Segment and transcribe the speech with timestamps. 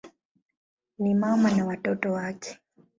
[0.99, 2.59] Ni mama na watoto wake.